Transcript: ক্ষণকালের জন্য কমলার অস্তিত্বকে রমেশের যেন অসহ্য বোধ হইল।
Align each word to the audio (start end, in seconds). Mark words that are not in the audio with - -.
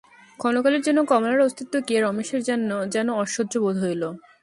ক্ষণকালের 0.39 0.81
জন্য 0.83 0.99
কমলার 1.03 1.45
অস্তিত্বকে 1.47 1.93
রমেশের 1.97 2.41
যেন 2.95 3.07
অসহ্য 3.23 3.53
বোধ 3.63 3.75
হইল। 3.83 4.03